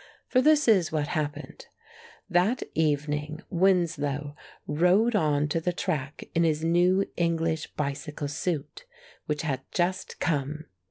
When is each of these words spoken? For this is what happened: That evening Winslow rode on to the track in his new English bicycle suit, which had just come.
For 0.27 0.41
this 0.41 0.67
is 0.67 0.91
what 0.91 1.09
happened: 1.09 1.67
That 2.27 2.63
evening 2.73 3.43
Winslow 3.51 4.35
rode 4.65 5.15
on 5.15 5.47
to 5.49 5.61
the 5.61 5.73
track 5.73 6.23
in 6.33 6.43
his 6.43 6.63
new 6.63 7.05
English 7.17 7.67
bicycle 7.73 8.27
suit, 8.27 8.85
which 9.27 9.43
had 9.43 9.61
just 9.71 10.19
come. 10.19 10.65